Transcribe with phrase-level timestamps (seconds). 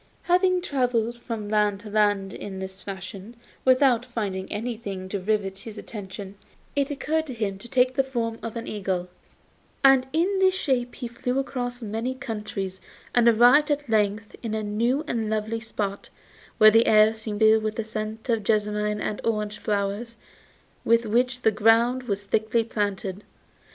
[0.23, 5.77] Having travelled from land to land in this fashion without finding anything to rivet his
[5.77, 6.33] attention,
[6.75, 9.09] it occurred to him to take the form of an eagle,
[9.83, 12.81] and in this shape he flew across many countries
[13.13, 16.09] and arrived at length in a new and lovely spot,
[16.57, 20.17] where the air seemed filled with the scent of jessamine and orange flowers
[20.83, 23.23] with which the ground was thickly planted.